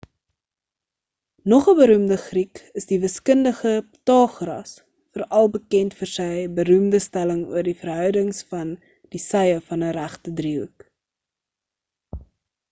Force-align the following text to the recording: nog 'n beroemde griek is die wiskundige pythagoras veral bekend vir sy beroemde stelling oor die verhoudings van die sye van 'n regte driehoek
nog 1.51 1.67
'n 1.73 1.75
beroemde 1.79 2.15
griek 2.21 2.61
is 2.81 2.87
die 2.91 2.97
wiskundige 3.03 3.73
pythagoras 3.89 4.71
veral 5.17 5.53
bekend 5.57 5.95
vir 6.01 6.11
sy 6.15 6.27
beroemde 6.61 7.03
stelling 7.09 7.45
oor 7.53 7.69
die 7.71 7.77
verhoudings 7.85 8.41
van 8.57 8.75
die 9.17 9.23
sye 9.29 9.61
van 9.71 9.87
'n 9.91 9.95
regte 10.01 10.35
driehoek 10.43 10.89